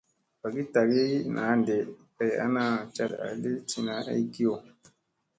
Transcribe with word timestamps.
Vaagi 0.41 0.63
tagi 0.73 1.03
naa 1.35 1.53
ɗee 1.65 1.81
kay 2.17 2.31
ana 2.45 2.63
caɗ 2.95 3.11
a 3.25 3.27
li 3.41 3.51
tina 3.69 3.93
ay 4.11 4.21
kiyo. 4.33 4.53